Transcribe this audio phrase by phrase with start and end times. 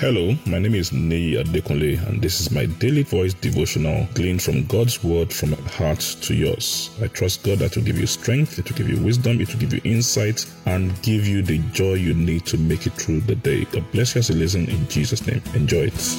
[0.00, 4.64] Hello, my name is Nei Adekunle, and this is my daily voice devotional gleaned from
[4.64, 6.88] God's word from my heart to yours.
[7.02, 9.60] I trust God that will give you strength, it will give you wisdom, it will
[9.60, 13.34] give you insight, and give you the joy you need to make it through the
[13.34, 13.66] day.
[13.66, 15.42] God bless you as you listen in Jesus' name.
[15.52, 16.16] Enjoy it.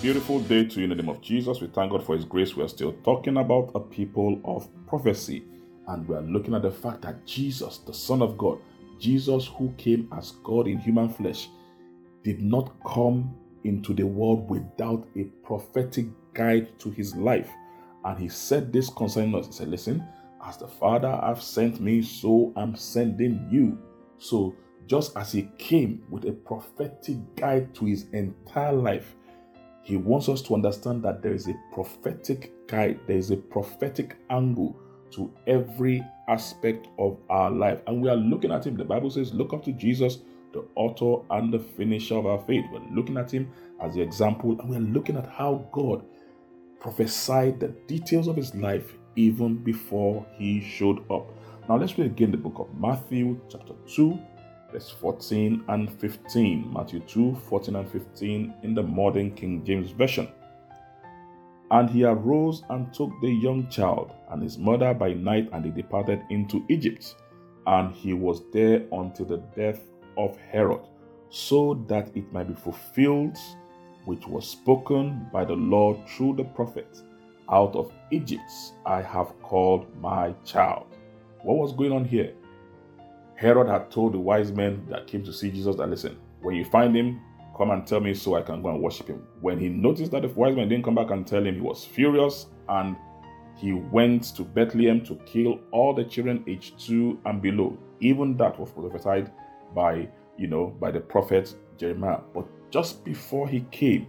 [0.00, 1.60] Beautiful day to you in the name of Jesus.
[1.60, 2.56] We thank God for His grace.
[2.56, 5.44] We are still talking about a people of prophecy,
[5.88, 8.60] and we are looking at the fact that Jesus, the Son of God,
[8.98, 11.50] Jesus who came as God in human flesh,
[12.22, 13.34] did not come
[13.64, 17.50] into the world without a prophetic guide to his life.
[18.04, 19.46] And he said this concerning us.
[19.46, 20.04] He said, Listen,
[20.44, 23.78] as the Father have sent me, so I'm sending you.
[24.18, 24.54] So
[24.86, 29.14] just as he came with a prophetic guide to his entire life,
[29.82, 34.16] he wants us to understand that there is a prophetic guide, there is a prophetic
[34.30, 34.76] angle
[35.10, 37.80] to every aspect of our life.
[37.86, 38.76] And we are looking at him.
[38.76, 40.18] The Bible says, Look up to Jesus
[40.52, 42.64] the author and the finisher of our faith.
[42.72, 46.04] We're looking at him as the example, and we're looking at how God
[46.80, 51.26] prophesied the details of his life even before he showed up.
[51.68, 54.18] Now let's read again the book of Matthew, chapter 2,
[54.72, 56.72] verse 14 and 15.
[56.72, 60.28] Matthew 2, 14 and 15 in the modern King James Version.
[61.70, 65.70] And he arose and took the young child and his mother by night, and they
[65.70, 67.14] departed into Egypt.
[67.66, 69.80] And he was there until the death
[70.24, 70.80] of Herod,
[71.30, 73.38] so that it might be fulfilled
[74.04, 77.00] which was spoken by the Lord through the prophet.
[77.50, 78.50] Out of Egypt
[78.86, 80.86] I have called my child.
[81.42, 82.34] What was going on here?
[83.34, 86.64] Herod had told the wise men that came to see Jesus that listen, when you
[86.64, 87.20] find him,
[87.56, 89.26] come and tell me so I can go and worship him.
[89.40, 91.84] When he noticed that the wise men didn't come back and tell him, he was
[91.84, 92.96] furious and
[93.56, 97.76] he went to Bethlehem to kill all the children aged two and below.
[98.00, 99.30] Even that was prophesied
[99.74, 102.20] by you know by the prophet Jeremiah.
[102.34, 104.06] But just before he came,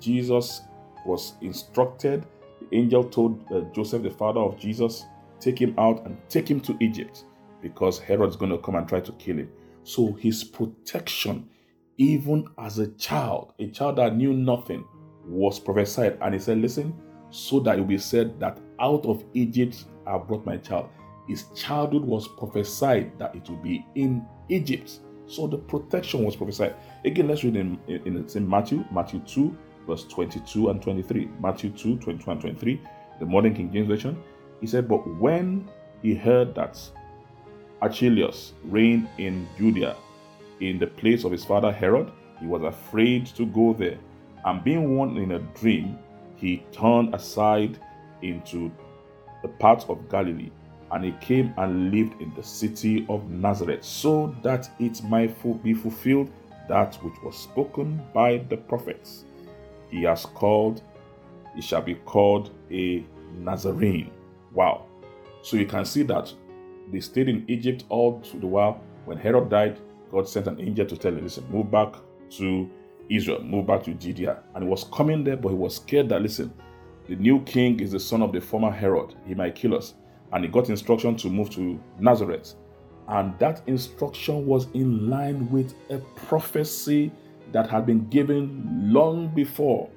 [0.00, 0.62] Jesus
[1.04, 2.26] was instructed.
[2.60, 5.04] The angel told uh, Joseph, the father of Jesus,
[5.40, 7.24] take him out and take him to Egypt
[7.62, 9.50] because Herod's going to come and try to kill him.
[9.84, 11.48] So his protection,
[11.96, 14.84] even as a child, a child that knew nothing,
[15.24, 16.18] was prophesied.
[16.20, 16.94] And he said, Listen,
[17.30, 20.88] so that it will be said that out of Egypt I brought my child.
[21.26, 25.00] His childhood was prophesied that it would be in Egypt.
[25.26, 26.76] So the protection was prophesied.
[27.04, 29.56] Again, let's read in, in, in Matthew, Matthew 2,
[29.86, 31.30] verse 22 and 23.
[31.40, 32.80] Matthew 2, 22 and 23,
[33.18, 34.22] the modern King James Version.
[34.60, 35.68] He said, But when
[36.02, 36.78] he heard that
[37.82, 39.96] Archelaus reigned in Judea
[40.60, 42.10] in the place of his father Herod,
[42.40, 43.98] he was afraid to go there.
[44.44, 45.98] And being warned in a dream,
[46.36, 47.78] he turned aside
[48.22, 48.70] into
[49.42, 50.50] the parts of Galilee
[50.92, 55.74] and he came and lived in the city of Nazareth, so that it might be
[55.74, 56.30] fulfilled
[56.68, 59.24] that which was spoken by the prophets.
[59.90, 60.82] He has called,
[61.54, 63.04] he shall be called a
[63.38, 64.10] Nazarene.
[64.52, 64.86] Wow.
[65.42, 66.32] So you can see that
[66.90, 68.80] they stayed in Egypt all the while.
[69.04, 69.78] When Herod died,
[70.10, 71.94] God sent an angel to tell him, listen, move back
[72.30, 72.70] to
[73.08, 74.42] Israel, move back to Judea.
[74.54, 76.52] And he was coming there, but he was scared that, listen,
[77.08, 79.14] the new king is the son of the former Herod.
[79.26, 79.94] He might kill us
[80.32, 82.54] and he got instruction to move to Nazareth.
[83.08, 87.12] And that instruction was in line with a prophecy
[87.52, 89.88] that had been given long before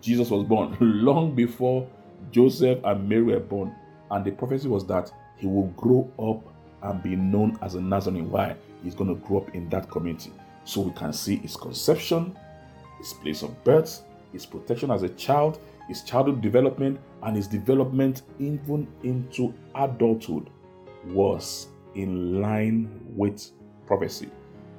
[0.00, 1.88] Jesus was born, long before
[2.30, 3.74] Joseph and Mary were born.
[4.10, 8.30] And the prophecy was that he will grow up and be known as a Nazarene.
[8.30, 8.56] Why?
[8.82, 10.32] He's going to grow up in that community.
[10.64, 12.36] So we can see his conception,
[12.98, 14.02] his place of birth,
[14.32, 15.58] his protection as a child,
[15.90, 20.48] his childhood development, and his development even into adulthood
[21.06, 23.50] was in line with
[23.88, 24.30] prophecy.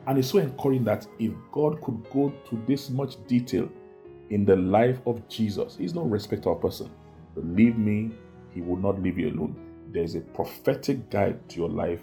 [0.07, 3.67] And it's so encouraging that if God could go to this much detail
[4.29, 6.89] in the life of Jesus, He's no respecter of person.
[7.35, 8.11] Believe me,
[8.53, 9.53] He will not leave you alone.
[9.91, 11.99] There's a prophetic guide to your life,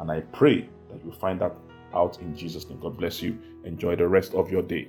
[0.00, 1.54] and I pray that you find that
[1.94, 2.80] out in Jesus' name.
[2.80, 3.38] God bless you.
[3.62, 4.88] Enjoy the rest of your day.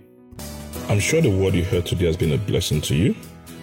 [0.90, 3.16] I'm sure the word you heard today has been a blessing to you.